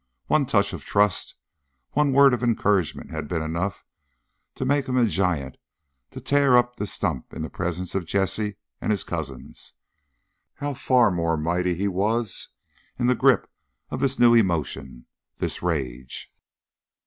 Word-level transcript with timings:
One 0.25 0.47
touch 0.47 0.73
of 0.73 0.83
trust, 0.83 1.35
one 1.91 2.11
word 2.11 2.33
of 2.33 2.41
encouragement 2.41 3.11
had 3.11 3.27
been 3.27 3.43
enough 3.43 3.85
to 4.55 4.65
make 4.65 4.87
him 4.87 4.97
a 4.97 5.05
giant 5.05 5.57
to 6.09 6.19
tear 6.19 6.57
up 6.57 6.75
the 6.75 6.87
stump 6.87 7.31
in 7.35 7.43
the 7.43 7.51
presence 7.51 7.93
of 7.93 8.07
Jessie 8.07 8.55
and 8.81 8.89
his 8.89 9.03
cousins; 9.03 9.73
how 10.55 10.73
far 10.73 11.11
more 11.11 11.37
mighty 11.37 11.75
he 11.75 11.87
was 11.87 12.49
in 12.97 13.05
the 13.05 13.13
grip 13.13 13.47
of 13.91 13.99
this 13.99 14.17
new 14.17 14.33
emotion, 14.33 15.05
this 15.35 15.61
rage. 15.61 16.33